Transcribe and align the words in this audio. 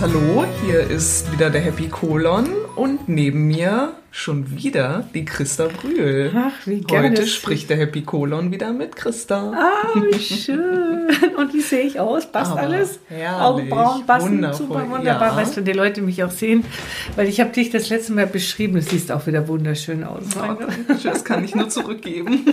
Hallo. 0.00 0.46
Hier 0.64 0.80
ist 0.88 1.30
wieder 1.32 1.50
der 1.50 1.60
Happy 1.60 1.88
Colon 1.88 2.48
und 2.76 3.08
neben 3.08 3.48
mir 3.48 3.92
schon 4.10 4.50
wieder 4.50 5.04
die 5.14 5.24
Christa 5.24 5.68
Brühl. 5.68 6.32
Ach, 6.34 6.52
wie 6.66 6.80
gerne. 6.80 7.10
Heute 7.10 7.26
spricht 7.26 7.70
der 7.70 7.76
Happy 7.76 8.02
Colon 8.02 8.50
wieder 8.50 8.72
mit 8.72 8.96
Christa. 8.96 9.52
Ah, 9.54 9.88
wie 9.94 10.18
schön. 10.18 11.08
Und 11.36 11.54
wie 11.54 11.60
sehe 11.60 11.82
ich 11.82 12.00
aus? 12.00 12.30
Passt 12.30 12.52
Aber 12.52 12.60
alles? 12.60 13.00
herrlich, 13.08 13.40
Augenbrauen 13.40 14.06
passen, 14.06 14.36
wundervoll, 14.36 14.66
super 14.66 14.90
wunderbar. 14.90 15.28
ja. 15.28 15.36
Weißt 15.36 15.56
du, 15.56 15.60
die 15.60 15.72
Leute 15.72 16.02
mich 16.02 16.22
auch 16.24 16.30
sehen, 16.30 16.64
weil 17.16 17.28
ich 17.28 17.40
habe 17.40 17.50
dich 17.50 17.70
das 17.70 17.88
letzte 17.88 18.12
Mal 18.12 18.26
beschrieben. 18.26 18.74
Du 18.74 18.82
siehst 18.82 19.12
auch 19.12 19.26
wieder 19.26 19.46
wunderschön 19.48 20.04
aus. 20.04 20.24
Oh, 20.36 20.56
das 21.02 21.24
kann 21.24 21.44
ich 21.44 21.54
nur 21.54 21.68
zurückgeben. 21.68 22.44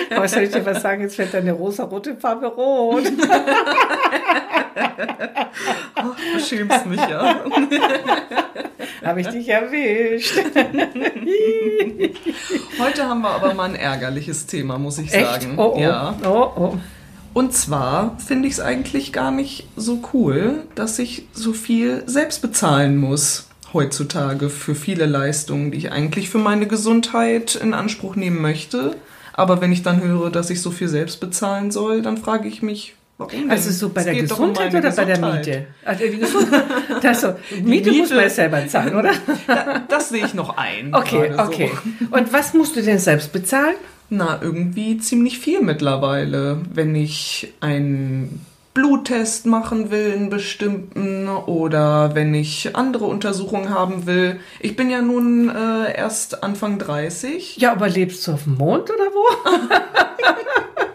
Aber 0.16 0.28
soll 0.28 0.42
ich 0.42 0.50
dir 0.50 0.64
was 0.64 0.82
sagen? 0.82 1.02
Jetzt 1.02 1.18
wird 1.18 1.34
deine 1.34 1.52
rosa-rote 1.52 2.16
Farbe 2.16 2.46
rot. 2.46 3.04
Du 6.34 6.40
schämst 6.40 6.86
mich 6.86 7.00
ja. 7.00 7.40
habe 9.04 9.20
ich 9.20 9.26
dich 9.28 9.48
erwischt. 9.48 10.36
Heute 12.78 13.04
haben 13.04 13.22
wir 13.22 13.30
aber 13.30 13.54
mal 13.54 13.70
ein 13.70 13.74
ärgerliches 13.74 14.46
Thema, 14.46 14.78
muss 14.78 14.98
ich 14.98 15.12
Echt? 15.12 15.42
sagen. 15.42 15.54
Oh, 15.56 15.72
oh. 15.76 15.80
Ja. 15.80 16.14
oh, 16.24 16.52
oh. 16.56 16.76
Und 17.32 17.52
zwar 17.52 18.18
finde 18.18 18.48
ich 18.48 18.54
es 18.54 18.60
eigentlich 18.60 19.12
gar 19.12 19.30
nicht 19.30 19.66
so 19.76 20.02
cool, 20.12 20.64
dass 20.74 20.98
ich 20.98 21.26
so 21.32 21.52
viel 21.52 22.02
selbst 22.06 22.42
bezahlen 22.42 22.96
muss 22.96 23.48
heutzutage 23.72 24.48
für 24.48 24.74
viele 24.74 25.06
Leistungen, 25.06 25.70
die 25.70 25.78
ich 25.78 25.92
eigentlich 25.92 26.30
für 26.30 26.38
meine 26.38 26.66
Gesundheit 26.66 27.54
in 27.54 27.74
Anspruch 27.74 28.16
nehmen 28.16 28.40
möchte. 28.40 28.96
Aber 29.34 29.60
wenn 29.60 29.70
ich 29.70 29.82
dann 29.82 30.02
höre, 30.02 30.30
dass 30.30 30.48
ich 30.48 30.62
so 30.62 30.70
viel 30.70 30.88
selbst 30.88 31.20
bezahlen 31.20 31.70
soll, 31.70 32.00
dann 32.00 32.16
frage 32.16 32.48
ich 32.48 32.62
mich, 32.62 32.94
warum? 33.18 33.50
Also 33.50 33.70
so 33.70 33.88
bei 33.90 34.00
Es 34.00 34.04
der 34.06 34.14
um 34.14 34.20
Gesundheit 34.20 34.72
meine 34.72 34.86
oder 34.86 34.96
bei 34.96 35.04
der 35.04 35.16
Gesundheit. 35.16 35.46
Miete? 35.46 35.66
Also 35.84 36.04
die 36.06 36.18
Gesundheit. 36.18 36.64
Also, 37.04 37.34
Miete, 37.62 37.90
muss 37.92 38.00
Miete- 38.10 38.14
man 38.14 38.24
ja 38.24 38.30
selber 38.30 38.66
zahlen, 38.68 38.96
oder? 38.96 39.12
Da, 39.46 39.82
das 39.88 40.08
sehe 40.08 40.24
ich 40.24 40.34
noch 40.34 40.56
ein. 40.56 40.94
Okay, 40.94 41.32
so. 41.36 41.42
okay. 41.42 41.70
Und 42.10 42.32
was 42.32 42.52
musst 42.54 42.74
du 42.76 42.82
denn 42.82 42.98
selbst 42.98 43.32
bezahlen? 43.32 43.76
Na, 44.10 44.38
irgendwie 44.40 44.98
ziemlich 44.98 45.38
viel 45.38 45.60
mittlerweile. 45.62 46.60
Wenn 46.72 46.94
ich 46.94 47.52
einen 47.60 48.44
Bluttest 48.76 49.46
machen 49.46 49.90
will, 49.90 50.12
einen 50.12 50.28
bestimmten, 50.28 51.28
oder 51.28 52.14
wenn 52.14 52.34
ich 52.34 52.76
andere 52.76 53.06
Untersuchungen 53.06 53.70
haben 53.70 54.04
will. 54.04 54.38
Ich 54.60 54.76
bin 54.76 54.90
ja 54.90 55.00
nun 55.00 55.48
äh, 55.48 55.96
erst 55.96 56.42
Anfang 56.44 56.78
30. 56.78 57.56
Ja, 57.56 57.72
aber 57.72 57.88
lebst 57.88 58.26
du 58.26 58.32
auf 58.32 58.44
dem 58.44 58.56
Mond 58.56 58.90
oder 58.90 59.06
wo? 59.14 59.24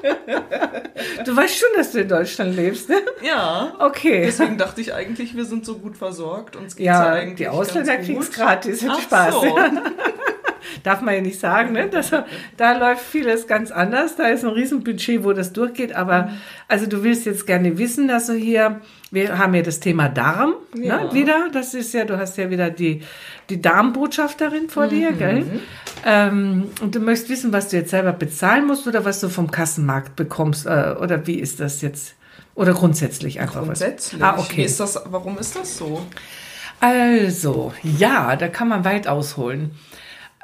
du 1.25 1.35
weißt 1.35 1.57
schon, 1.57 1.69
dass 1.75 1.91
du 1.91 2.01
in 2.01 2.07
Deutschland 2.07 2.55
lebst, 2.55 2.87
ne? 2.87 2.97
Ja. 3.23 3.73
Okay. 3.79 4.25
Deswegen 4.25 4.59
dachte 4.59 4.79
ich 4.81 4.93
eigentlich, 4.93 5.35
wir 5.35 5.45
sind 5.45 5.65
so 5.65 5.79
gut 5.79 5.97
versorgt. 5.97 6.55
Uns 6.55 6.75
geht's 6.75 6.85
ja, 6.85 7.15
Ja, 7.15 7.19
eigentlich 7.19 7.37
die 7.37 7.47
Ausländer 7.47 7.97
kriegen 7.97 8.21
es 8.21 8.31
gratis. 8.31 8.85
Ach 8.87 9.01
Spaß. 9.01 9.33
So. 9.33 9.57
Darf 10.83 11.01
man 11.01 11.13
ja 11.15 11.21
nicht 11.21 11.39
sagen, 11.39 11.73
ne? 11.73 11.87
Das, 11.89 12.11
da 12.57 12.77
läuft 12.77 13.01
vieles 13.03 13.47
ganz 13.47 13.71
anders. 13.71 14.15
Da 14.15 14.27
ist 14.27 14.43
ein 14.43 14.51
Riesenbudget, 14.51 15.23
wo 15.23 15.33
das 15.33 15.53
durchgeht. 15.53 15.93
Aber 15.93 16.31
also 16.67 16.85
du 16.85 17.03
willst 17.03 17.25
jetzt 17.25 17.45
gerne 17.47 17.77
wissen, 17.77 18.07
dass 18.07 18.27
du 18.27 18.33
hier, 18.33 18.81
wir 19.11 19.37
haben 19.37 19.53
ja 19.53 19.61
das 19.61 19.79
Thema 19.79 20.09
Darm 20.09 20.53
Ja. 20.75 21.03
ne, 21.05 21.13
wieder. 21.13 21.49
Das 21.51 21.73
ist 21.73 21.93
ja, 21.93 22.05
du 22.05 22.17
hast 22.17 22.37
ja 22.37 22.49
wieder 22.49 22.69
die, 22.69 23.01
die 23.49 23.61
Darmbotschafterin 23.61 24.69
vor 24.69 24.85
Mhm. 24.85 24.89
dir, 24.89 25.11
gell? 25.13 25.45
Ähm, 26.05 26.69
und 26.81 26.95
du 26.95 26.99
möchtest 26.99 27.29
wissen, 27.29 27.53
was 27.53 27.69
du 27.69 27.77
jetzt 27.77 27.91
selber 27.91 28.13
bezahlen 28.13 28.65
musst 28.67 28.87
oder 28.87 29.05
was 29.05 29.19
du 29.19 29.29
vom 29.29 29.51
Kassenmarkt 29.51 30.15
bekommst. 30.15 30.65
Äh, 30.65 30.95
oder 30.99 31.27
wie 31.27 31.39
ist 31.39 31.59
das 31.59 31.81
jetzt? 31.81 32.15
Oder 32.55 32.73
grundsätzlich 32.73 33.39
einfach 33.39 33.63
Grundsätzlich. 33.63 34.19
was? 34.21 34.27
Ah, 34.29 34.37
Wie 34.37 34.41
okay. 34.41 34.63
ist 34.65 34.79
das, 34.79 35.01
warum 35.05 35.37
ist 35.39 35.55
das 35.55 35.77
so? 35.77 36.01
Also, 36.79 37.73
ja, 37.83 38.35
da 38.35 38.47
kann 38.47 38.67
man 38.67 38.83
weit 38.83 39.07
ausholen. 39.07 39.71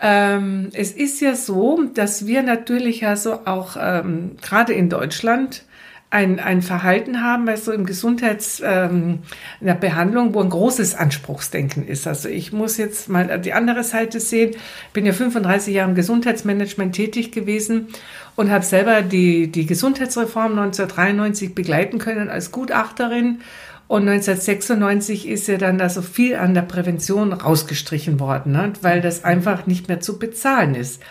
Ähm, 0.01 0.69
es 0.73 0.91
ist 0.91 1.21
ja 1.21 1.35
so, 1.35 1.83
dass 1.93 2.27
wir 2.27 2.43
natürlich 2.43 3.01
ja 3.01 3.15
so 3.15 3.45
auch 3.45 3.77
ähm, 3.79 4.37
gerade 4.41 4.73
in 4.73 4.89
Deutschland 4.89 5.63
ein, 6.09 6.39
ein 6.39 6.61
Verhalten 6.61 7.21
haben, 7.21 7.49
also 7.49 7.73
im 7.73 7.85
Gesundheits, 7.85 8.61
ähm, 8.63 9.19
in 9.59 9.67
der 9.67 9.73
Behandlung, 9.73 10.33
wo 10.33 10.39
ein 10.39 10.49
großes 10.49 10.95
Anspruchsdenken 10.95 11.85
ist. 11.85 12.07
Also 12.07 12.29
ich 12.29 12.53
muss 12.53 12.77
jetzt 12.77 13.09
mal 13.09 13.39
die 13.41 13.51
andere 13.51 13.83
Seite 13.83 14.21
sehen. 14.21 14.55
Bin 14.93 15.05
ja 15.05 15.11
35 15.11 15.73
Jahre 15.73 15.89
im 15.89 15.95
Gesundheitsmanagement 15.95 16.95
tätig 16.95 17.31
gewesen 17.31 17.87
und 18.37 18.49
habe 18.49 18.63
selber 18.63 19.01
die, 19.01 19.51
die 19.51 19.65
Gesundheitsreform 19.65 20.57
1993 20.57 21.53
begleiten 21.53 21.97
können 21.97 22.29
als 22.29 22.51
Gutachterin. 22.51 23.41
Und 23.87 24.01
1996 24.07 25.27
ist 25.27 25.47
ja 25.47 25.57
dann 25.57 25.79
also 25.79 26.01
viel 26.01 26.35
an 26.35 26.53
der 26.53 26.63
Prävention 26.63 27.31
rausgestrichen 27.31 28.19
worden, 28.19 28.51
ne? 28.51 28.73
weil 28.81 29.01
das 29.01 29.23
einfach 29.23 29.65
nicht 29.65 29.87
mehr 29.87 30.01
zu 30.01 30.19
bezahlen 30.19 30.75
ist. 30.75 31.01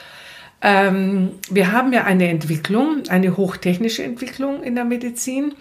Ähm, 0.61 1.33
wir 1.51 1.73
haben 1.73 1.93
ja 1.93 2.05
eine 2.05 2.29
Entwicklung, 2.29 3.03
eine 3.09 3.37
hochtechnische 3.37 4.03
Entwicklung 4.03 4.63
in 4.63 4.75
der 4.75 4.85
Medizin, 4.85 5.55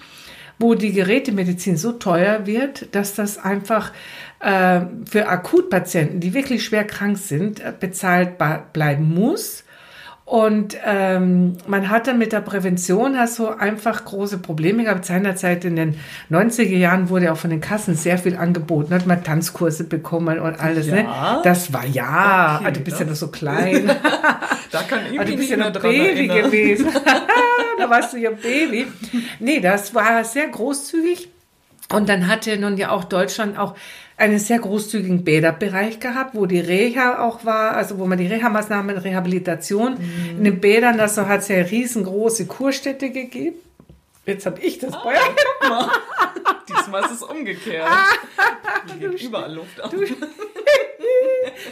wo 0.58 0.74
die 0.74 0.94
Gerätemedizin 0.94 1.78
so 1.78 1.94
teuer 1.94 2.46
wird, 2.46 2.96
dass 2.96 3.14
das 3.14 3.38
einfach 3.38 3.92
äh, 4.40 4.82
für 5.10 5.28
Akutpatienten, 5.28 6.22
die 6.22 6.34
wirklich 6.34 6.64
schwer 6.64 6.86
krank 6.86 7.18
sind, 7.18 7.60
äh, 7.60 7.74
bezahlt 7.78 8.38
bleiben 8.74 9.14
muss. 9.14 9.65
Und 10.26 10.76
ähm, 10.84 11.56
man 11.68 11.90
hat 11.90 12.08
dann 12.08 12.18
mit 12.18 12.32
der 12.32 12.42
Prävention 12.42 13.16
also 13.16 13.50
einfach 13.50 14.06
große 14.06 14.40
Probleme 14.40 14.84
gehabt. 14.84 15.06
Seinerzeit 15.06 15.64
in 15.66 15.76
den 15.76 16.00
90er 16.32 16.76
Jahren 16.76 17.10
wurde 17.10 17.32
auch 17.32 17.38
von 17.38 17.52
den 17.52 17.62
Kassen 17.62 17.94
sehr 17.94 18.18
viel 18.18 18.36
angeboten, 18.36 18.92
hat 18.92 19.06
man 19.06 19.24
Tanzkurse 19.24 19.84
bekommen 19.84 20.40
und 20.40 20.60
alles. 20.60 20.88
Ja? 20.88 20.96
Ne? 20.96 21.08
Das 21.44 21.72
war 21.74 21.86
ja, 21.86 22.60
Okay, 22.60 22.72
du 22.74 22.80
bist 22.80 23.00
ja 23.00 23.06
noch 23.06 23.16
so 23.16 23.28
klein. 23.28 23.92
Da 24.72 24.82
kann 24.82 25.02
ich 25.10 25.18
Aber 25.18 25.26
mich 25.26 25.36
du 25.36 25.38
bist 25.38 25.50
nicht 25.52 25.52
ja 25.52 25.70
noch 25.70 25.82
Baby 25.82 26.28
erinnern. 26.28 26.52
gewesen. 26.52 26.88
da 27.78 27.90
warst 27.90 28.12
du 28.14 28.18
ja 28.18 28.32
Baby. 28.32 28.88
Nee, 29.40 29.62
das 29.62 29.96
war 29.96 30.22
sehr 30.26 30.48
großzügig. 30.50 31.30
Und 31.94 32.10
dann 32.10 32.28
hatte 32.28 32.58
nun 32.58 32.76
ja 32.76 32.90
auch 32.90 33.06
Deutschland 33.06 33.58
auch 33.58 33.76
einen 34.18 34.40
sehr 34.40 34.60
großzügigen 34.60 35.24
Bäderbereich 35.24 36.00
gehabt, 36.00 36.36
wo 36.36 36.46
die 36.46 36.60
Reha 36.60 37.20
auch 37.24 37.44
war, 37.46 37.72
also 37.76 37.98
wo 38.00 38.06
man 38.06 38.18
die 38.18 38.28
Reha-Maßnahmen, 38.28 38.98
Rehabilitation 38.98 39.98
in 40.38 40.44
den 40.44 40.60
Bädern, 40.62 41.00
also 41.00 41.28
hat 41.28 41.42
es 41.42 41.50
ja 41.50 41.58
riesengroße 41.58 42.46
Kurstädte 42.46 43.10
gegeben. 43.10 43.58
Jetzt 44.26 44.46
habe 44.46 44.60
ich 44.62 44.80
das 44.80 44.94
Ah. 44.94 45.02
Feuer. 45.02 45.20
Guck 45.60 45.70
mal. 45.70 45.90
Diesmal 46.70 47.04
ist 47.06 47.12
es 47.12 47.24
umgekehrt. 47.24 47.88
Hier 49.00 49.10
geht 49.10 49.22
überall 49.22 49.54
Luft 49.54 49.80
ab. 49.82 49.94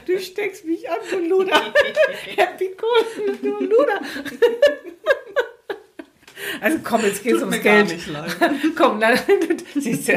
Du 0.05 0.19
steckst 0.19 0.65
mich 0.65 0.89
an, 0.89 0.97
du 1.09 1.17
Luder. 1.19 1.59
Happy 2.35 2.69
cool, 2.81 3.35
du 3.41 3.63
Luder. 3.65 3.99
Also 6.63 6.77
komm, 6.81 7.01
jetzt 7.01 7.21
geht's 7.23 7.39
Tut 7.39 7.49
ums 7.49 7.61
Geld. 7.61 7.93
Komm, 8.77 8.99
nein, 8.99 9.19
siehst 9.75 10.07
du, 10.07 10.13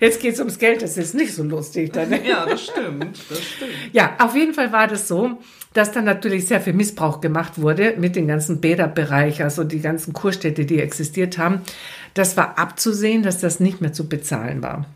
jetzt 0.00 0.20
geht's 0.20 0.40
ums 0.40 0.58
Geld, 0.58 0.82
das 0.82 0.96
ist 0.98 1.14
nicht 1.14 1.32
so 1.32 1.44
lustig 1.44 1.92
dann. 1.92 2.12
Ja, 2.26 2.44
das 2.44 2.64
stimmt. 2.64 3.20
Das 3.28 3.44
stimmt. 3.44 3.70
Ja, 3.92 4.16
auf 4.18 4.34
jeden 4.34 4.54
Fall 4.54 4.72
war 4.72 4.88
das 4.88 5.06
so, 5.06 5.38
dass 5.72 5.92
dann 5.92 6.04
natürlich 6.04 6.48
sehr 6.48 6.60
viel 6.60 6.72
Missbrauch 6.72 7.20
gemacht 7.20 7.60
wurde 7.60 7.94
mit 7.96 8.16
dem 8.16 8.26
ganzen 8.26 8.60
Bäderbereich, 8.60 9.44
also 9.44 9.62
die 9.62 9.80
ganzen 9.80 10.12
Kurstädte, 10.12 10.64
die 10.64 10.80
existiert 10.80 11.38
haben. 11.38 11.60
Das 12.14 12.36
war 12.36 12.58
abzusehen, 12.58 13.22
dass 13.22 13.38
das 13.38 13.60
nicht 13.60 13.80
mehr 13.80 13.92
zu 13.92 14.08
bezahlen 14.08 14.62
war. 14.62 14.86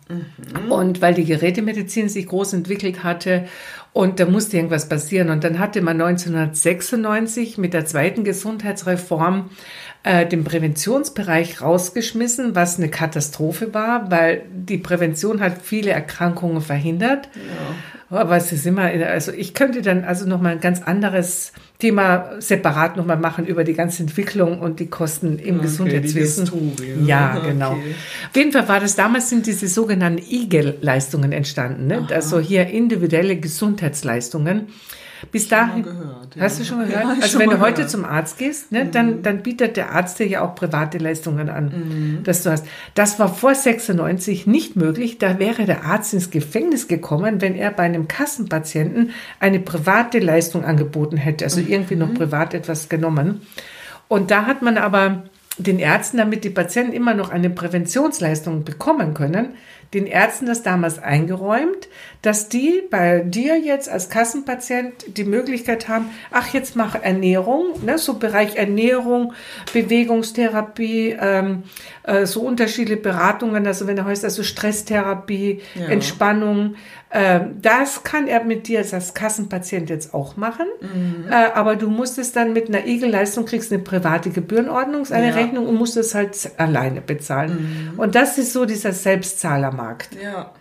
Und 0.71 1.03
weil 1.03 1.15
die 1.15 1.27
Gerätemedizin 1.27 2.09
sich 2.09 2.27
groß 2.27 2.55
entwickelt 2.55 3.05
hatte 3.05 3.47
und 3.93 4.21
da 4.21 4.27
musste 4.27 4.57
irgendwas 4.57 4.89
passieren. 4.89 5.31
Und 5.31 5.45
dann 5.45 5.59
hatte 5.59 5.83
man 5.83 6.01
1996 6.01 7.59
mit 7.59 7.75
der 7.75 7.87
zweiten 7.87 8.25
Gesundheitsreform 8.25 9.51
äh, 10.02 10.26
den 10.26 10.44
Präventionsbereich 10.44 11.61
rausgeschmissen, 11.61 12.55
was 12.55 12.79
eine 12.79 12.88
Katastrophe 12.88 13.75
war, 13.75 14.11
weil 14.11 14.43
die 14.52 14.79
Prävention 14.79 15.41
hat 15.41 15.62
viele 15.62 15.91
Erkrankungen 15.91 16.62
verhindert. 16.62 17.29
Aber 18.08 18.37
es 18.37 18.50
ist 18.50 18.67
immer, 18.67 18.82
also 18.82 19.31
ich 19.31 19.55
könnte 19.55 19.82
dann 19.82 20.02
also 20.05 20.26
nochmal 20.26 20.52
ein 20.52 20.61
ganz 20.61 20.82
anderes 20.82 21.52
Thema 21.79 22.31
separat 22.41 22.97
nochmal 22.97 23.19
machen 23.19 23.47
über 23.47 23.62
die 23.62 23.75
ganze 23.75 24.02
Entwicklung 24.02 24.58
und 24.58 24.81
die 24.81 24.88
Kosten 24.88 25.38
im 25.38 25.56
Okay, 25.56 25.62
Gesundheitswesen. 25.62 26.44
Historie. 26.44 27.06
Ja, 27.06 27.37
Okay. 27.38 27.52
genau. 27.52 27.73
Auf 27.73 28.35
jeden 28.37 28.50
Fall 28.52 28.69
war 28.69 28.81
das 28.81 28.97
damals 28.97 29.29
sind 29.31 29.47
diese 29.47 29.69
sogenannten 29.69 30.25
IGEL-Leistungen 30.29 31.31
entstanden, 31.31 31.87
ne? 31.87 32.08
also 32.12 32.41
hier 32.41 32.67
individuelle 32.67 33.37
Gesundheitsleistungen. 33.37 34.69
Bis 35.33 35.49
dahin, 35.49 35.83
mal 35.83 35.93
gehört, 35.93 36.37
ja. 36.37 36.43
hast 36.43 36.61
du 36.61 36.65
schon 36.65 36.79
gehört? 36.81 37.03
Ja, 37.05 37.09
also 37.11 37.27
schon 37.29 37.41
wenn 37.41 37.51
du 37.51 37.61
heute 37.61 37.75
gehört. 37.77 37.91
zum 37.91 38.05
Arzt 38.05 38.39
gehst, 38.39 38.73
ne, 38.73 38.87
dann, 38.87 39.23
dann 39.23 39.43
bietet 39.43 39.77
der 39.77 39.93
Arzt 39.93 40.19
dir 40.19 40.27
ja 40.27 40.43
auch 40.43 40.55
private 40.55 40.99
Leistungen 40.99 41.49
an, 41.49 41.65
Mhm. 41.67 42.23
dass 42.25 42.43
du 42.43 42.51
hast. 42.51 42.67
Das 42.95 43.19
war 43.19 43.29
vor 43.33 43.55
96 43.55 44.47
nicht 44.47 44.77
möglich. 44.77 45.19
Da 45.19 45.39
wäre 45.39 45.65
der 45.67 45.85
Arzt 45.85 46.15
ins 46.15 46.31
Gefängnis 46.31 46.89
gekommen, 46.89 47.41
wenn 47.41 47.55
er 47.55 47.71
bei 47.71 47.83
einem 47.85 48.09
Kassenpatienten 48.09 49.11
eine 49.41 49.61
private 49.61 50.19
Leistung 50.19 50.65
angeboten 50.65 51.17
hätte, 51.17 51.45
also 51.45 51.61
irgendwie 51.61 51.95
Mhm. 51.95 52.01
noch 52.01 52.15
privat 52.15 52.55
etwas 52.55 52.89
genommen. 52.89 53.43
Und 54.09 54.31
da 54.31 54.47
hat 54.47 54.63
man 54.63 54.79
aber 54.79 55.25
den 55.59 55.79
Ärzten, 55.79 56.17
damit 56.17 56.45
die 56.45 56.51
Patienten 56.51 56.93
immer 56.93 57.13
noch 57.15 57.31
eine 57.31 57.51
Präventionsleistung 57.51 58.65
bekommen 58.65 59.15
können, 59.15 59.51
den 59.95 60.07
Ärzten 60.07 60.47
das 60.47 60.63
damals 60.63 61.01
eingeräumt, 61.01 61.89
dass 62.23 62.49
die 62.49 62.83
bei 62.91 63.21
dir 63.21 63.59
jetzt 63.59 63.89
als 63.89 64.09
Kassenpatient 64.09 65.17
die 65.17 65.25
Möglichkeit 65.25 65.89
haben, 65.89 66.11
ach, 66.31 66.53
jetzt 66.53 66.77
mach 66.77 66.95
Ernährung, 66.95 67.85
ne, 67.85 67.99
so 67.99 68.15
Bereich 68.15 68.57
Ernährung, 68.57 69.33
Bewegungstherapie, 69.73 71.17
ähm, 71.21 71.65
äh, 72.05 72.27
so 72.27 72.43
unterschiedliche 72.43 73.01
Beratungen, 73.01 73.67
also 73.67 73.87
wenn 73.87 73.99
er 73.99 74.05
heißt, 74.05 74.25
also 74.25 74.43
Stresstherapie, 74.43 75.61
ja. 75.75 75.87
Entspannung, 75.87 76.77
äh, 77.09 77.41
das 77.61 78.05
kann 78.05 78.29
er 78.29 78.45
mit 78.45 78.69
dir 78.69 78.79
als 78.79 79.15
Kassenpatient 79.15 79.91
jetzt 79.91 80.15
auch 80.15 80.37
machen, 80.37 80.67
mhm. 80.81 81.25
äh, 81.29 81.35
aber 81.55 81.75
du 81.75 81.89
musst 81.89 82.19
es 82.19 82.33
dann 82.33 82.53
mit 82.53 82.69
einer 82.69 82.87
Egelleistung, 82.87 83.47
kriegst 83.47 83.73
eine 83.73 83.83
private 83.83 84.31
Gebührenordnung, 84.31 85.07
eine 85.11 85.31
ja. 85.31 85.35
Rechnung 85.35 85.67
und 85.67 85.77
musst 85.77 85.97
es 85.97 86.15
halt 86.15 86.37
alleine 86.57 87.01
bezahlen. 87.01 87.93
Mhm. 87.95 87.99
Und 87.99 88.15
das 88.15 88.39
ist 88.39 88.53
so 88.53 88.65
dieser 88.65 88.93
Selbstzahlermarkt. 89.81 90.17
Ja. 90.21 90.53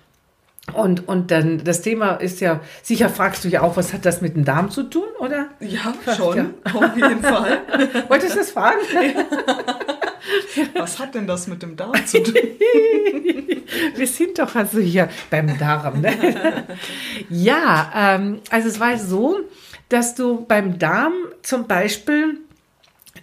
Und, 0.73 1.07
und 1.07 1.31
dann 1.31 1.63
das 1.63 1.81
Thema 1.81 2.15
ist 2.15 2.41
ja, 2.41 2.59
sicher 2.83 3.09
fragst 3.09 3.43
du 3.43 3.47
ja 3.47 3.61
auch, 3.61 3.75
was 3.75 3.91
hat 3.91 4.05
das 4.05 4.21
mit 4.21 4.35
dem 4.35 4.45
Darm 4.45 4.69
zu 4.69 4.83
tun, 4.83 5.07
oder? 5.19 5.47
Ja, 5.59 5.93
schon, 6.15 6.37
ja. 6.37 6.45
auf 6.73 6.95
jeden 6.95 7.23
Fall. 7.23 7.61
Wolltest 8.07 8.35
du 8.35 8.39
das 8.39 8.51
fragen? 8.51 8.77
Was 10.75 10.99
hat 10.99 11.15
denn 11.15 11.25
das 11.25 11.47
mit 11.47 11.63
dem 11.63 11.75
Darm 11.75 11.93
zu 12.05 12.21
tun? 12.21 12.35
Wir 13.95 14.07
sind 14.07 14.37
doch 14.37 14.53
also 14.53 14.79
hier 14.79 15.09
beim 15.31 15.57
Darm. 15.57 16.01
Ne? 16.01 16.67
Ja, 17.29 17.91
ähm, 17.95 18.41
also 18.51 18.67
es 18.67 18.79
war 18.79 18.97
so, 18.97 19.39
dass 19.87 20.13
du 20.13 20.45
beim 20.45 20.77
Darm 20.77 21.13
zum 21.41 21.65
Beispiel 21.65 22.37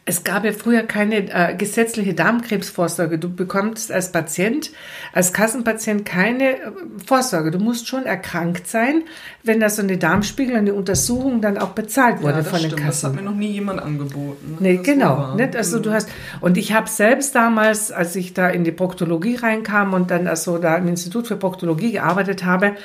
es 0.08 0.22
gab 0.22 0.44
ja 0.44 0.52
früher 0.52 0.84
keine 0.84 1.16
äh, 1.32 1.56
gesetzliche 1.56 2.14
Darmkrebsvorsorge. 2.14 3.18
Du 3.18 3.28
bekommst 3.28 3.90
als 3.90 4.12
Patient, 4.12 4.70
als 5.12 5.32
Kassenpatient 5.32 6.04
keine 6.04 6.52
äh, 6.52 6.58
Vorsorge. 7.04 7.50
Du 7.50 7.58
musst 7.58 7.88
schon 7.88 8.06
erkrankt 8.06 8.68
sein, 8.68 9.02
wenn 9.42 9.58
da 9.58 9.68
so 9.68 9.82
eine 9.82 9.98
Darmspiegel, 9.98 10.54
eine 10.54 10.74
Untersuchung 10.74 11.40
dann 11.40 11.58
auch 11.58 11.70
bezahlt 11.70 12.22
wurde 12.22 12.38
ja, 12.38 12.44
von 12.44 12.60
den 12.60 12.70
Kassen. 12.70 12.86
Das 12.86 13.04
hat 13.04 13.14
mir 13.16 13.22
noch 13.22 13.34
nie 13.34 13.50
jemand 13.50 13.82
angeboten. 13.82 14.58
Nee, 14.60 14.78
genau. 14.80 15.34
Nicht? 15.34 15.56
Also 15.56 15.80
du 15.80 15.90
mhm. 15.90 15.94
hast, 15.94 16.08
und 16.40 16.56
ich 16.56 16.72
habe 16.72 16.88
selbst 16.88 17.34
damals, 17.34 17.90
als 17.90 18.14
ich 18.14 18.32
da 18.32 18.48
in 18.48 18.62
die 18.62 18.72
Proktologie 18.72 19.34
reinkam 19.34 19.92
und 19.92 20.12
dann 20.12 20.28
also 20.28 20.58
da 20.58 20.76
im 20.76 20.86
Institut 20.86 21.26
für 21.26 21.36
Proktologie 21.36 21.90
gearbeitet 21.90 22.44
habe, 22.44 22.76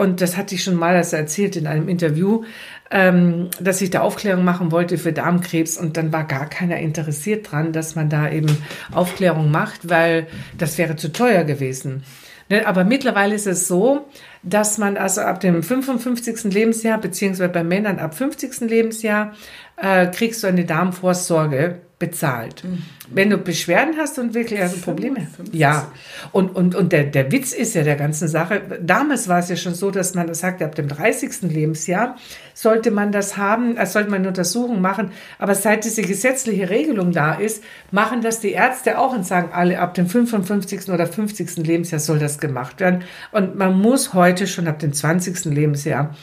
und 0.00 0.22
das 0.22 0.38
hatte 0.38 0.54
ich 0.54 0.64
schon 0.64 0.76
mal 0.76 0.96
also 0.96 1.16
erzählt 1.16 1.56
in 1.56 1.66
einem 1.66 1.86
Interview, 1.86 2.44
ähm, 2.90 3.50
dass 3.60 3.82
ich 3.82 3.90
da 3.90 4.00
Aufklärung 4.00 4.44
machen 4.46 4.72
wollte 4.72 4.96
für 4.96 5.12
Darmkrebs 5.12 5.76
und 5.76 5.98
dann 5.98 6.10
war 6.10 6.24
gar 6.24 6.48
keiner 6.48 6.78
interessiert 6.78 7.52
dran, 7.52 7.74
dass 7.74 7.96
man 7.96 8.08
da 8.08 8.30
eben 8.30 8.56
Aufklärung 8.92 9.50
macht, 9.50 9.90
weil 9.90 10.26
das 10.56 10.78
wäre 10.78 10.96
zu 10.96 11.12
teuer 11.12 11.44
gewesen. 11.44 12.02
Ne, 12.48 12.66
aber 12.66 12.84
mittlerweile 12.84 13.34
ist 13.34 13.46
es 13.46 13.68
so, 13.68 14.06
dass 14.42 14.78
man 14.78 14.96
also 14.96 15.20
ab 15.20 15.40
dem 15.40 15.62
55. 15.62 16.44
Lebensjahr, 16.44 16.98
beziehungsweise 16.98 17.50
bei 17.50 17.62
Männern 17.62 17.98
ab 17.98 18.14
50. 18.14 18.70
Lebensjahr, 18.70 19.34
äh, 19.76 20.06
kriegst 20.06 20.42
du 20.42 20.46
eine 20.46 20.64
Darmvorsorge 20.64 21.82
bezahlt. 22.00 22.64
Mhm. 22.64 22.82
Wenn 23.12 23.30
du 23.30 23.36
Beschwerden 23.36 23.94
hast 23.98 24.18
und 24.18 24.34
wirklich 24.34 24.60
also 24.60 24.78
Probleme. 24.78 25.20
55. 25.20 25.54
Ja. 25.54 25.92
Und, 26.32 26.56
und, 26.56 26.74
und 26.74 26.92
der, 26.92 27.04
der 27.04 27.30
Witz 27.30 27.52
ist 27.52 27.74
ja 27.74 27.82
der 27.82 27.96
ganzen 27.96 28.26
Sache, 28.26 28.62
damals 28.80 29.28
war 29.28 29.38
es 29.38 29.50
ja 29.50 29.56
schon 29.56 29.74
so, 29.74 29.90
dass 29.90 30.14
man 30.14 30.26
das 30.26 30.40
sagte, 30.40 30.64
ab 30.64 30.74
dem 30.74 30.88
30. 30.88 31.42
Lebensjahr 31.42 32.16
sollte 32.54 32.90
man 32.90 33.12
das 33.12 33.36
haben, 33.36 33.76
als 33.76 33.92
sollte 33.92 34.10
man 34.10 34.20
eine 34.20 34.28
Untersuchung 34.28 34.80
machen. 34.80 35.12
Aber 35.38 35.54
seit 35.54 35.84
diese 35.84 36.02
gesetzliche 36.02 36.70
Regelung 36.70 37.12
da 37.12 37.34
ist, 37.34 37.62
machen 37.90 38.22
das 38.22 38.40
die 38.40 38.52
Ärzte 38.52 38.98
auch 38.98 39.12
und 39.12 39.26
sagen 39.26 39.50
alle, 39.52 39.78
ab 39.78 39.92
dem 39.92 40.06
55. 40.06 40.88
oder 40.88 41.06
50. 41.06 41.58
Lebensjahr 41.58 42.00
soll 42.00 42.18
das 42.18 42.38
gemacht 42.38 42.80
werden. 42.80 43.04
Und 43.30 43.56
man 43.56 43.78
muss 43.78 44.14
heute 44.14 44.46
schon 44.46 44.66
ab 44.68 44.78
dem 44.78 44.94
20. 44.94 45.44
Lebensjahr 45.44 46.14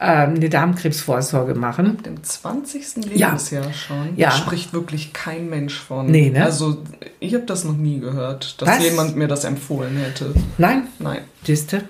eine 0.00 0.48
Darmkrebsvorsorge 0.48 1.54
machen. 1.54 1.98
Ab 1.98 2.02
dem 2.04 2.22
20. 2.22 3.04
Lebensjahr 3.04 3.66
ja. 3.66 3.72
schon? 3.72 4.16
Ja. 4.16 4.30
Da 4.30 4.36
spricht 4.36 4.72
wirklich 4.72 5.12
kein 5.12 5.50
Mensch 5.50 5.78
von. 5.78 6.06
Nee, 6.06 6.30
ne? 6.30 6.42
Also 6.42 6.82
ich 7.18 7.34
habe 7.34 7.44
das 7.44 7.64
noch 7.64 7.76
nie 7.76 8.00
gehört, 8.00 8.60
dass 8.62 8.68
Was? 8.68 8.82
jemand 8.82 9.16
mir 9.16 9.28
das 9.28 9.44
empfohlen 9.44 9.98
hätte. 9.98 10.32
Nein? 10.56 10.84
Nein. 10.98 11.20
Siehste? 11.44 11.82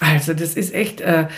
Also 0.00 0.34
das 0.34 0.54
ist 0.54 0.74
echt... 0.74 1.00
Äh, 1.00 1.28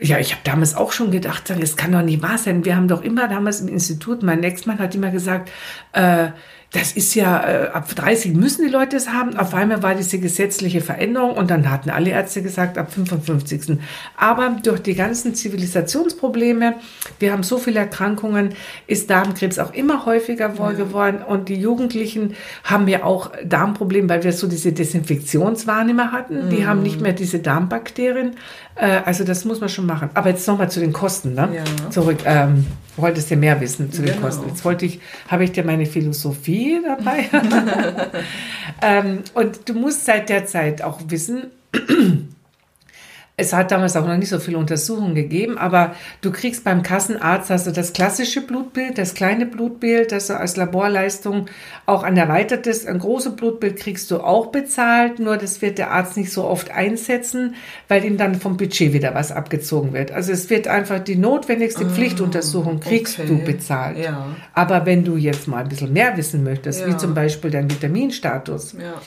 ja, 0.00 0.18
ich 0.18 0.30
habe 0.30 0.42
damals 0.44 0.76
auch 0.76 0.92
schon 0.92 1.10
gedacht, 1.10 1.50
es 1.50 1.76
kann 1.76 1.90
doch 1.90 2.02
nicht 2.02 2.22
wahr 2.22 2.38
sein. 2.38 2.64
Wir 2.64 2.76
haben 2.76 2.86
doch 2.86 3.02
immer 3.02 3.26
damals 3.26 3.60
im 3.60 3.66
Institut, 3.66 4.22
mein 4.22 4.44
Ex-Mann 4.44 4.78
hat 4.78 4.94
immer 4.94 5.10
gesagt, 5.10 5.50
äh, 5.92 6.28
das 6.72 6.92
ist 6.92 7.14
ja, 7.14 7.42
äh, 7.48 7.68
ab 7.68 7.88
30 7.94 8.34
müssen 8.34 8.66
die 8.66 8.70
Leute 8.70 8.96
es 8.96 9.08
haben. 9.08 9.38
Auf 9.38 9.54
einmal 9.54 9.82
war 9.82 9.94
diese 9.94 10.18
gesetzliche 10.18 10.82
Veränderung 10.82 11.30
und 11.30 11.50
dann 11.50 11.70
hatten 11.70 11.88
alle 11.88 12.10
Ärzte 12.10 12.42
gesagt, 12.42 12.76
ab 12.76 12.92
55. 12.92 13.78
Aber 14.18 14.54
durch 14.62 14.80
die 14.80 14.94
ganzen 14.94 15.34
Zivilisationsprobleme, 15.34 16.74
wir 17.20 17.32
haben 17.32 17.42
so 17.42 17.56
viele 17.56 17.80
Erkrankungen, 17.80 18.50
ist 18.86 19.08
Darmkrebs 19.08 19.58
auch 19.58 19.72
immer 19.72 20.04
häufiger 20.04 20.52
ja. 20.58 20.72
geworden 20.72 21.22
und 21.26 21.48
die 21.48 21.56
Jugendlichen 21.56 22.34
haben 22.64 22.86
ja 22.86 23.02
auch 23.02 23.32
Darmprobleme, 23.46 24.10
weil 24.10 24.24
wir 24.24 24.34
so 24.34 24.46
diese 24.46 24.72
Desinfektionswahrnehmer 24.72 26.12
hatten. 26.12 26.46
Mhm. 26.46 26.50
Die 26.50 26.66
haben 26.66 26.82
nicht 26.82 27.00
mehr 27.00 27.14
diese 27.14 27.38
Darmbakterien. 27.38 28.36
Äh, 28.74 29.00
also 29.06 29.24
das 29.24 29.46
muss 29.46 29.60
man 29.60 29.70
schon 29.70 29.86
machen. 29.86 30.10
Aber 30.12 30.28
jetzt 30.28 30.46
nochmal 30.46 30.70
zu 30.70 30.80
den 30.80 30.92
Kosten, 30.92 31.32
ne? 31.32 31.48
Ja. 31.54 31.90
Zurück. 31.90 32.18
Ähm, 32.26 32.66
wolltest 32.98 33.30
du 33.30 33.36
mehr 33.36 33.60
wissen 33.60 33.92
zu 33.92 34.02
den 34.02 34.14
genau. 34.14 34.26
Kosten. 34.26 34.48
Jetzt 34.48 34.64
wollte 34.64 34.86
ich, 34.86 35.00
habe 35.28 35.44
ich 35.44 35.52
dir 35.52 35.64
meine 35.64 35.86
Philosophie 35.86 36.80
dabei. 36.84 37.28
ähm, 38.82 39.20
und 39.34 39.68
du 39.68 39.74
musst 39.74 40.04
seit 40.04 40.28
der 40.28 40.46
Zeit 40.46 40.82
auch 40.82 41.00
wissen, 41.08 41.46
es 43.38 43.52
hat 43.52 43.70
damals 43.70 43.96
auch 43.96 44.04
noch 44.04 44.16
nicht 44.16 44.30
so 44.30 44.40
viele 44.40 44.58
Untersuchungen 44.58 45.14
gegeben, 45.14 45.58
aber 45.58 45.94
du 46.22 46.32
kriegst 46.32 46.64
beim 46.64 46.82
Kassenarzt 46.82 47.52
also 47.52 47.70
das 47.70 47.92
klassische 47.92 48.40
Blutbild, 48.40 48.98
das 48.98 49.14
kleine 49.14 49.46
Blutbild, 49.46 50.10
das 50.10 50.26
du 50.26 50.36
als 50.36 50.56
Laborleistung 50.56 51.46
auch 51.86 52.02
ein 52.02 52.16
erweitertes, 52.16 52.84
ein 52.84 52.98
großes 52.98 53.36
Blutbild 53.36 53.76
kriegst 53.76 54.10
du 54.10 54.18
auch 54.18 54.46
bezahlt, 54.46 55.20
nur 55.20 55.36
das 55.36 55.62
wird 55.62 55.78
der 55.78 55.92
Arzt 55.92 56.16
nicht 56.16 56.32
so 56.32 56.44
oft 56.44 56.72
einsetzen, 56.72 57.54
weil 57.86 58.04
ihm 58.04 58.16
dann 58.16 58.34
vom 58.34 58.56
Budget 58.56 58.92
wieder 58.92 59.14
was 59.14 59.30
abgezogen 59.30 59.92
wird. 59.92 60.10
Also 60.10 60.32
es 60.32 60.50
wird 60.50 60.66
einfach 60.66 60.98
die 60.98 61.16
notwendigste 61.16 61.84
ah, 61.84 61.90
Pflichtuntersuchung 61.90 62.80
kriegst 62.80 63.20
okay. 63.20 63.28
du 63.28 63.38
bezahlt. 63.44 63.98
Ja. 63.98 64.34
Aber 64.52 64.84
wenn 64.84 65.04
du 65.04 65.16
jetzt 65.16 65.46
mal 65.46 65.58
ein 65.58 65.68
bisschen 65.68 65.92
mehr 65.92 66.16
wissen 66.16 66.42
möchtest, 66.42 66.80
ja. 66.80 66.88
wie 66.88 66.96
zum 66.96 67.14
Beispiel 67.14 67.52
dein 67.52 67.70
Vitaminstatus, 67.70 68.72
ja 68.72 69.00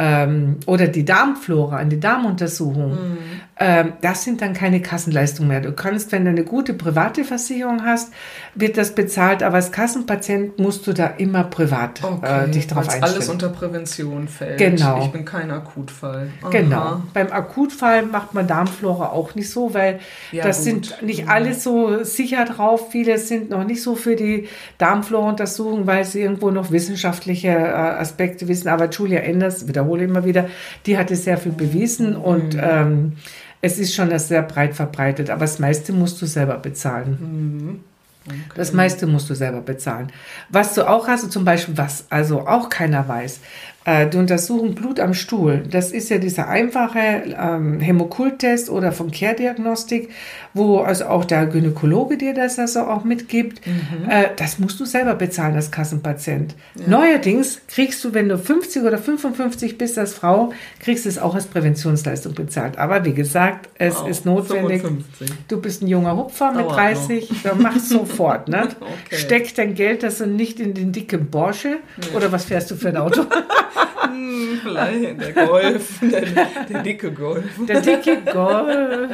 ähm, 0.00 0.58
oder 0.66 0.86
die 0.86 1.04
Darmflora, 1.04 1.76
eine 1.76 1.96
Darmuntersuchung, 1.96 2.92
mhm. 2.92 3.18
ähm, 3.58 3.92
das 4.00 4.22
sind 4.22 4.40
dann 4.40 4.52
keine 4.52 4.80
Kassenleistungen 4.80 5.48
mehr. 5.48 5.60
Du 5.60 5.72
kannst, 5.72 6.12
wenn 6.12 6.24
du 6.24 6.30
eine 6.30 6.44
gute 6.44 6.72
private 6.72 7.24
Versicherung 7.24 7.84
hast, 7.84 8.12
wird 8.54 8.76
das 8.76 8.94
bezahlt, 8.94 9.42
aber 9.42 9.56
als 9.56 9.72
Kassenpatient 9.72 10.60
musst 10.60 10.86
du 10.86 10.92
da 10.92 11.06
immer 11.06 11.42
privat 11.42 12.00
äh, 12.02 12.06
okay, 12.06 12.44
äh, 12.44 12.48
dich 12.48 12.68
drauf 12.68 12.84
einstellen. 12.84 13.02
alles 13.02 13.28
unter 13.28 13.48
Prävention 13.48 14.28
fällt. 14.28 14.58
Genau. 14.58 15.02
Ich 15.04 15.10
bin 15.10 15.24
kein 15.24 15.50
Akutfall. 15.50 16.28
Aha. 16.42 16.50
Genau. 16.50 17.02
Beim 17.12 17.32
Akutfall 17.32 18.04
macht 18.04 18.34
man 18.34 18.46
Darmflora 18.46 19.08
auch 19.08 19.34
nicht 19.34 19.50
so, 19.50 19.74
weil 19.74 19.98
ja, 20.30 20.44
das 20.44 20.58
gut. 20.58 20.64
sind 20.64 21.02
nicht 21.02 21.24
mhm. 21.24 21.30
alle 21.30 21.54
so 21.54 22.04
sicher 22.04 22.44
drauf. 22.44 22.92
Viele 22.92 23.18
sind 23.18 23.50
noch 23.50 23.64
nicht 23.64 23.82
so 23.82 23.96
für 23.96 24.14
die 24.14 24.46
Darmflora-Untersuchung, 24.78 25.88
weil 25.88 26.04
sie 26.04 26.20
irgendwo 26.20 26.52
noch 26.52 26.70
wissenschaftliche 26.70 27.48
äh, 27.48 27.72
Aspekte 27.72 28.46
wissen. 28.46 28.68
Aber 28.68 28.88
Julia 28.88 29.20
Enders, 29.20 29.66
wieder 29.66 29.87
wiederhole 29.88 30.04
immer 30.04 30.24
wieder, 30.24 30.48
die 30.86 30.98
hatte 30.98 31.16
sehr 31.16 31.38
viel 31.38 31.52
bewiesen 31.52 32.16
und 32.16 32.54
mhm. 32.54 32.60
ähm, 32.62 33.12
es 33.60 33.78
ist 33.78 33.94
schon 33.94 34.16
sehr 34.18 34.42
breit 34.42 34.74
verbreitet, 34.74 35.30
aber 35.30 35.40
das 35.40 35.58
meiste 35.58 35.92
musst 35.92 36.20
du 36.22 36.26
selber 36.26 36.58
bezahlen. 36.58 37.18
Mhm. 37.20 37.80
Okay. 38.26 38.36
Das 38.56 38.72
meiste 38.74 39.06
musst 39.06 39.30
du 39.30 39.34
selber 39.34 39.62
bezahlen. 39.62 40.12
Was 40.50 40.74
du 40.74 40.86
auch 40.86 41.08
hast, 41.08 41.32
zum 41.32 41.44
Beispiel, 41.46 41.78
was 41.78 42.04
also 42.10 42.46
auch 42.46 42.68
keiner 42.68 43.08
weiß, 43.08 43.40
die 43.88 44.16
untersuchen 44.18 44.74
Blut 44.74 45.00
am 45.00 45.14
Stuhl. 45.14 45.62
Das 45.70 45.92
ist 45.92 46.10
ja 46.10 46.18
dieser 46.18 46.48
einfache 46.48 46.98
ähm, 46.98 47.80
Hämokult-Test 47.80 48.68
oder 48.68 48.92
von 48.92 49.10
Care-Diagnostik, 49.10 50.10
wo 50.52 50.80
also 50.80 51.06
auch 51.06 51.24
der 51.24 51.46
Gynäkologe 51.46 52.18
dir 52.18 52.34
das 52.34 52.58
also 52.58 52.80
auch 52.80 53.04
mitgibt. 53.04 53.66
Mhm. 53.66 54.10
Äh, 54.10 54.28
das 54.36 54.58
musst 54.58 54.78
du 54.78 54.84
selber 54.84 55.14
bezahlen 55.14 55.54
als 55.54 55.70
Kassenpatient. 55.70 56.54
Ja. 56.74 56.88
Neuerdings 56.88 57.62
kriegst 57.66 58.04
du, 58.04 58.12
wenn 58.12 58.28
du 58.28 58.36
50 58.36 58.82
oder 58.82 58.98
55 58.98 59.78
bist 59.78 59.98
als 59.98 60.12
Frau, 60.12 60.52
kriegst 60.80 61.06
du 61.06 61.08
es 61.08 61.18
auch 61.18 61.34
als 61.34 61.46
Präventionsleistung 61.46 62.34
bezahlt. 62.34 62.76
Aber 62.76 63.04
wie 63.06 63.14
gesagt, 63.14 63.70
es 63.78 63.96
wow. 63.96 64.08
ist 64.08 64.26
notwendig. 64.26 64.82
55. 64.82 65.32
Du 65.48 65.60
bist 65.60 65.82
ein 65.82 65.88
junger 65.88 66.14
Hupfer 66.14 66.52
mit 66.52 66.68
30, 66.68 67.30
dann 67.42 67.62
mach 67.62 67.78
sofort. 67.78 68.48
Ne? 68.48 68.68
okay. 68.80 69.16
Steck 69.16 69.54
dein 69.54 69.74
Geld 69.74 70.04
also 70.04 70.26
nicht 70.26 70.60
in 70.60 70.74
den 70.74 70.92
dicken 70.92 71.30
Porsche. 71.30 71.78
Nee. 71.96 72.16
Oder 72.16 72.30
was 72.30 72.44
fährst 72.44 72.70
du 72.70 72.76
für 72.76 72.88
ein 72.88 72.96
Auto? 72.96 73.24
hm, 74.02 74.60
vielleicht 74.62 75.20
der 75.20 75.46
Golf, 75.46 76.00
der, 76.00 76.20
der, 76.68 76.82
dicke 76.82 77.12
Golf. 77.12 77.44
Der 77.66 77.80
dicke 77.80 78.18
Golf. 78.32 79.10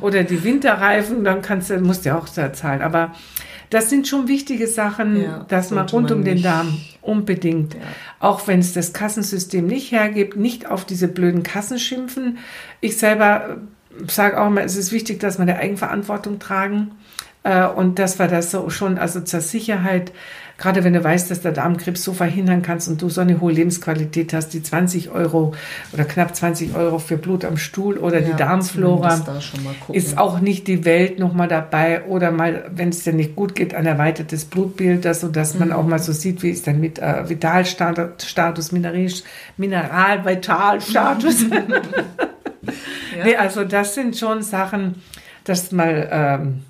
Oder 0.00 0.24
die 0.24 0.42
Winterreifen, 0.42 1.24
dann 1.24 1.42
kannst 1.42 1.70
du, 1.70 1.78
musst 1.80 2.04
du 2.04 2.10
ja 2.10 2.18
auch 2.18 2.28
zahlen. 2.28 2.82
Aber 2.82 3.12
Das 3.70 3.90
sind 3.90 4.08
schon 4.08 4.28
wichtige 4.28 4.66
Sachen, 4.66 5.22
Ja, 5.22 5.44
dass 5.48 5.70
man 5.70 5.86
rund 5.88 6.08
man 6.10 6.20
um 6.20 6.24
den 6.24 6.42
Darm 6.42 6.80
unbedingt, 7.02 7.74
Ja. 7.74 7.80
auch 8.18 8.46
wenn 8.46 8.60
es 8.60 8.72
das 8.72 8.92
Kassensystem 8.94 9.66
nicht 9.66 9.92
hergibt, 9.92 10.36
nicht 10.36 10.70
auf 10.70 10.84
diese 10.86 11.06
blöden 11.08 11.42
Kassen 11.42 11.78
schimpfen. 11.78 12.38
Ich 12.80 12.96
selber 12.96 13.58
sage 14.06 14.40
auch 14.40 14.46
immer, 14.46 14.62
es 14.62 14.76
ist 14.76 14.92
wichtig, 14.92 15.20
dass 15.20 15.38
wir 15.38 15.42
eine 15.42 15.58
Eigenverantwortung 15.58 16.38
tragen 16.38 16.92
und 17.74 17.98
dass 17.98 18.18
wir 18.18 18.26
das 18.28 18.50
so 18.50 18.68
schon, 18.70 18.98
also 18.98 19.20
zur 19.20 19.40
Sicherheit, 19.40 20.12
gerade 20.58 20.82
wenn 20.82 20.92
du 20.92 21.02
weißt, 21.04 21.30
dass 21.30 21.40
der 21.40 21.52
Darmkrebs 21.52 22.02
so 22.02 22.12
verhindern 22.12 22.62
kannst 22.62 22.88
und 22.88 23.00
du 23.00 23.08
so 23.08 23.20
eine 23.20 23.40
hohe 23.40 23.52
Lebensqualität 23.52 24.32
hast, 24.34 24.48
die 24.54 24.62
20 24.62 25.10
Euro 25.10 25.54
oder 25.92 26.04
knapp 26.04 26.34
20 26.34 26.74
Euro 26.74 26.98
für 26.98 27.16
Blut 27.16 27.44
am 27.44 27.56
Stuhl 27.56 27.96
oder 27.96 28.20
die 28.20 28.30
Ja, 28.32 28.36
Darmflora 28.36 29.08
zumindest 29.10 29.28
da 29.28 29.40
schon 29.40 29.64
mal 29.64 29.74
gucken. 29.80 29.94
ist 29.94 30.18
auch 30.18 30.40
nicht 30.40 30.66
die 30.66 30.84
Welt 30.84 31.18
nochmal 31.20 31.46
dabei 31.48 32.04
oder 32.06 32.32
mal, 32.32 32.64
wenn 32.74 32.88
es 32.88 33.04
dir 33.04 33.12
nicht 33.12 33.36
gut 33.36 33.54
geht, 33.54 33.72
ein 33.72 33.86
erweitertes 33.86 34.44
Blutbild, 34.46 35.04
dass, 35.04 35.20
so 35.20 35.28
dass 35.28 35.54
man 35.58 35.70
auch 35.72 35.86
mal 35.86 36.00
so 36.00 36.12
sieht, 36.12 36.42
wie 36.42 36.50
ist 36.50 36.66
dein 36.66 36.80
mit, 36.80 36.98
äh, 36.98 37.28
Vitalstatus, 37.28 38.72
Mineral- 38.72 39.06
Mineralvitalstatus. 39.56 41.44
Ja. 43.16 43.24
nee, 43.24 43.36
also 43.36 43.64
das 43.64 43.94
sind 43.94 44.16
schon 44.16 44.42
Sachen, 44.42 45.02
dass 45.44 45.72
mal, 45.72 46.08
ähm, 46.12 46.62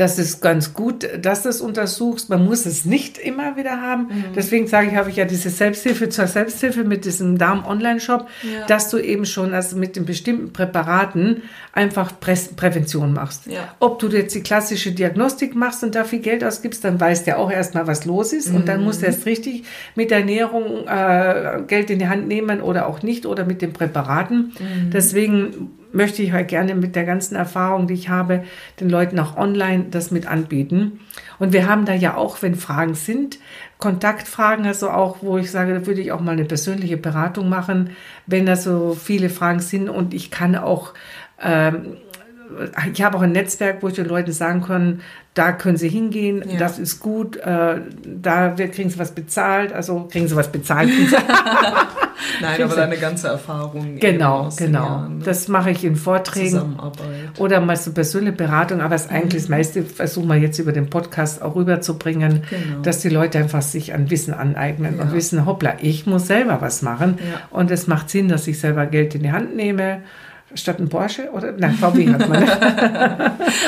das 0.00 0.18
ist 0.18 0.40
ganz 0.40 0.72
gut, 0.72 1.06
dass 1.20 1.42
du 1.42 1.50
es 1.50 1.60
untersuchst. 1.60 2.30
Man 2.30 2.42
muss 2.42 2.64
es 2.64 2.86
nicht 2.86 3.18
immer 3.18 3.58
wieder 3.58 3.82
haben. 3.82 4.04
Mhm. 4.04 4.24
Deswegen 4.34 4.66
sage 4.66 4.88
ich, 4.88 4.96
habe 4.96 5.10
ich 5.10 5.16
ja 5.16 5.26
diese 5.26 5.50
Selbsthilfe 5.50 6.08
zur 6.08 6.26
Selbsthilfe 6.26 6.84
mit 6.84 7.04
diesem 7.04 7.36
Darm-Online-Shop, 7.36 8.26
Ja. 8.42 8.66
dass 8.66 8.88
du 8.88 8.96
eben 8.96 9.26
schon 9.26 9.52
also 9.52 9.76
mit 9.76 9.96
den 9.96 10.06
bestimmten 10.06 10.54
Präparaten 10.54 11.42
einfach 11.74 12.18
Prä 12.18 12.34
Prävention 12.56 13.12
machst. 13.12 13.46
Ja. 13.46 13.74
Ob 13.78 13.98
du 13.98 14.08
jetzt 14.08 14.34
die 14.34 14.40
klassische 14.42 14.92
Diagnostik 14.92 15.54
machst 15.54 15.84
und 15.84 15.94
da 15.94 16.04
viel 16.04 16.20
Geld 16.20 16.44
ausgibst, 16.44 16.82
dann 16.82 16.98
weißt 16.98 17.26
du 17.26 17.32
ja 17.32 17.36
auch 17.36 17.50
erstmal, 17.50 17.86
was 17.86 18.06
los 18.06 18.32
ist. 18.32 18.48
Und 18.54 18.68
dann 18.68 18.82
musst 18.82 19.02
du 19.02 19.06
erst 19.06 19.26
richtig 19.26 19.64
mit 19.96 20.10
der 20.10 20.20
Ernährung 20.20 20.86
äh, 20.86 21.60
Geld 21.66 21.90
in 21.90 21.98
die 21.98 22.08
Hand 22.08 22.26
nehmen 22.26 22.62
oder 22.62 22.86
auch 22.86 23.02
nicht 23.02 23.26
oder 23.26 23.44
mit 23.44 23.60
den 23.60 23.74
Präparaten. 23.74 24.52
Deswegen 24.92 25.72
möchte 25.92 26.22
ich 26.22 26.32
halt 26.32 26.48
gerne 26.48 26.74
mit 26.74 26.96
der 26.96 27.04
ganzen 27.04 27.34
Erfahrung, 27.34 27.86
die 27.86 27.94
ich 27.94 28.08
habe, 28.08 28.44
den 28.78 28.90
Leuten 28.90 29.18
auch 29.18 29.36
online 29.36 29.86
das 29.90 30.10
mit 30.10 30.26
anbieten. 30.26 31.00
Und 31.38 31.52
wir 31.52 31.68
haben 31.68 31.84
da 31.84 31.94
ja 31.94 32.16
auch, 32.16 32.42
wenn 32.42 32.54
Fragen 32.54 32.94
sind, 32.94 33.38
Kontaktfragen, 33.78 34.66
also 34.66 34.90
auch, 34.90 35.18
wo 35.22 35.38
ich 35.38 35.50
sage, 35.50 35.74
da 35.74 35.86
würde 35.86 36.00
ich 36.00 36.12
auch 36.12 36.20
mal 36.20 36.32
eine 36.32 36.44
persönliche 36.44 36.96
Beratung 36.96 37.48
machen, 37.48 37.90
wenn 38.26 38.46
da 38.46 38.56
so 38.56 38.94
viele 38.94 39.30
Fragen 39.30 39.60
sind. 39.60 39.88
Und 39.88 40.12
ich 40.14 40.30
kann 40.30 40.54
auch 40.54 40.94
ähm, 41.42 41.96
ich 42.92 43.02
habe 43.02 43.16
auch 43.16 43.22
ein 43.22 43.32
Netzwerk, 43.32 43.82
wo 43.82 43.88
ich 43.88 43.94
den 43.94 44.06
Leuten 44.06 44.32
sagen 44.32 44.62
kann, 44.62 45.00
da 45.34 45.52
können 45.52 45.76
sie 45.76 45.88
hingehen, 45.88 46.42
Ja. 46.48 46.58
das 46.58 46.78
ist 46.78 47.00
gut, 47.00 47.36
äh, 47.36 47.76
da 48.04 48.58
wird, 48.58 48.72
kriegen 48.72 48.90
sie 48.90 48.98
was 48.98 49.12
bezahlt, 49.12 49.72
also 49.72 50.08
kriegen 50.10 50.26
sie 50.28 50.34
was 50.36 50.50
bezahlt. 50.50 50.90
Nein, 52.42 52.62
aber 52.62 52.74
deine 52.76 52.96
ganze 52.96 53.28
Erfahrung. 53.28 53.96
genau, 53.98 54.50
genau. 54.56 54.84
Jahren, 54.84 55.18
ne? 55.18 55.24
Das 55.24 55.48
mache 55.48 55.70
ich 55.70 55.84
in 55.84 55.96
Vorträgen 55.96 56.50
Zusammenarbeit. 56.50 57.38
oder 57.38 57.60
mal 57.60 57.76
so 57.76 57.92
persönliche 57.92 58.36
Beratung, 58.36 58.80
aber 58.80 58.94
das 58.94 59.08
eigentlich 59.08 59.42
das 59.42 59.48
meiste 59.48 59.82
versuchen 59.84 60.28
wir 60.28 60.36
jetzt 60.36 60.58
über 60.58 60.72
den 60.72 60.90
Podcast 60.90 61.42
auch 61.42 61.54
rüberzubringen, 61.56 62.42
Genau. 62.50 62.82
dass 62.82 63.00
die 63.00 63.08
Leute 63.08 63.38
einfach 63.38 63.62
sich 63.62 63.94
an 63.94 64.10
Wissen 64.10 64.34
aneignen 64.34 64.98
und 65.00 65.08
Ja. 65.08 65.12
wissen, 65.14 65.46
hoppla, 65.46 65.74
ich 65.80 66.06
muss 66.06 66.26
selber 66.26 66.58
was 66.60 66.82
machen 66.82 67.18
Ja. 67.18 67.40
und 67.50 67.70
es 67.70 67.86
macht 67.86 68.10
Sinn, 68.10 68.28
dass 68.28 68.46
ich 68.46 68.58
selber 68.60 68.86
Geld 68.86 69.14
in 69.14 69.22
die 69.22 69.32
Hand 69.32 69.56
nehme, 69.56 70.02
statt 70.54 70.78
ein 70.80 70.88
Porsche 70.88 71.30
oder, 71.32 71.52
nein, 71.52 71.74
VW 71.74 72.08
hat 72.12 72.28
man. 72.28 72.42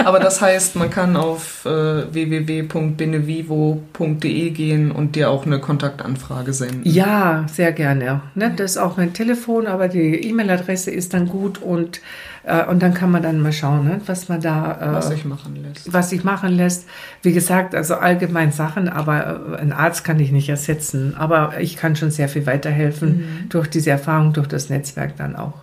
Aber 0.05 0.19
das 0.19 0.41
heißt, 0.41 0.77
man 0.77 0.91
kann 0.91 1.17
auf 1.17 1.65
äh, 1.65 2.13
www.benevivo.de 2.13 4.51
gehen 4.51 4.91
und 4.91 5.17
dir 5.17 5.31
auch 5.31 5.47
eine 5.47 5.61
Kontaktanfrage 5.61 6.53
senden. 6.53 6.83
Ja, 6.85 7.47
sehr 7.53 7.73
gerne. 7.73 8.23
Ne? 8.35 8.53
Das 8.57 8.73
ist 8.73 8.79
auch 8.79 8.97
mein 8.97 9.13
Telefon, 9.13 9.67
aber 9.67 9.89
die 9.89 10.15
E-Mail-Adresse 10.29 10.91
ist 10.91 11.15
dann 11.15 11.29
gut 11.29 11.61
und, 11.63 12.01
äh, 12.45 12.65
und 12.65 12.83
dann 12.83 12.95
kann 12.95 13.11
man 13.11 13.23
dann 13.23 13.41
mal 13.41 13.53
schauen, 13.53 13.85
ne? 13.85 14.01
was 14.07 14.29
man 14.29 14.41
da, 14.41 14.79
äh, 14.81 14.95
Was 14.95 15.09
sich 15.09 15.25
machen 15.25 15.57
lässt. 15.63 15.93
was 15.93 16.11
sich 16.11 16.25
machen 16.25 16.53
lässt. 16.53 16.87
Wie 17.23 17.33
gesagt, 17.33 17.75
also 17.75 17.95
allgemein 17.95 18.53
Sachen, 18.53 18.89
aber 18.89 19.41
äh, 19.57 19.61
ein 19.61 19.73
Arzt 19.73 20.05
kann 20.05 20.19
ich 20.21 20.33
nicht 20.33 20.49
ersetzen. 20.49 21.15
Aber 21.17 21.55
ich 21.61 21.77
kann 21.77 21.97
schon 21.97 22.11
sehr 22.11 22.29
viel 22.29 22.47
weiterhelfen 22.47 23.47
durch 23.49 23.69
diese 23.69 23.91
Erfahrung, 23.91 24.33
durch 24.33 24.49
das 24.49 24.69
Netzwerk 24.69 25.17
dann 25.17 25.37
auch. 25.37 25.55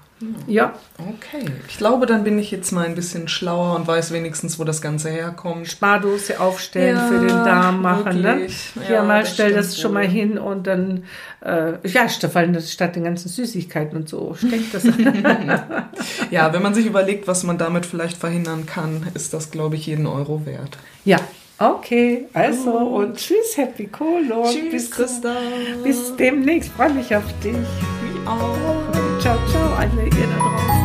Ja, 0.48 0.74
Okay. 0.98 1.46
Ich 1.70 1.78
glaube, 1.78 2.06
dann 2.06 2.26
bin 2.26 2.38
ich 2.40 2.52
jetzt 2.52 2.72
mal 2.72 2.86
ein 2.86 2.94
bisschen 2.96 3.30
schlauer 3.30 3.76
und 3.76 3.88
weiß 3.88 4.12
wenigstens, 4.12 4.60
wo 4.60 4.66
das 4.66 4.82
Ganze 4.82 5.10
herkommt. 5.10 5.68
Spardose 5.70 6.40
aufstellen 6.42 6.98
Ja, 6.98 7.08
für 7.08 7.20
den 7.20 7.28
Darm 7.30 7.82
machen. 7.82 8.22
Ne? 8.22 8.40
wirklich. 8.40 8.74
Hier 8.86 8.96
Ja, 8.98 9.04
mal 9.04 9.22
das 9.22 9.34
stell 9.34 9.54
das 9.54 9.80
schon 9.80 9.94
mal 9.94 10.04
wohl. 10.04 10.10
hin 10.10 10.38
und 10.38 10.68
dann, 10.68 11.06
äh, 11.42 11.74
ja, 11.88 12.10
vor 12.10 12.46
das 12.48 12.72
statt 12.74 12.98
den 12.98 13.06
ganzen 13.06 13.30
Süßigkeiten 13.30 13.98
und 13.98 14.10
so, 14.10 14.36
steckt 14.36 14.74
das. 14.74 14.84
Ja, 16.32 16.52
wenn 16.54 16.62
man 16.62 16.74
sich 16.74 16.86
überlegt, 16.86 17.28
was 17.28 17.44
man 17.44 17.58
damit 17.58 17.86
vielleicht 17.86 18.18
verhindern 18.18 18.66
kann, 18.66 19.08
ist 19.14 19.34
das, 19.34 19.52
glaube 19.52 19.76
ich, 19.76 19.86
jeden 19.88 20.06
Euro 20.06 20.46
wert. 20.46 20.78
ja, 21.06 21.18
okay, 21.60 22.28
also 22.34 22.72
und 22.72 23.16
tschüss, 23.18 23.56
Happy 23.56 23.88
Kolo. 23.88 24.46
bis, 24.70 24.92
Christa. 24.92 25.34
bis 25.84 26.16
demnächst, 26.18 26.72
freue 26.74 26.94
mich 26.94 27.16
auf 27.16 27.24
dich. 27.42 27.54
Wie 27.56 28.28
auch. 28.28 29.09
Anleger 29.74 30.28
da 30.28 30.38
draußen. 30.38 30.79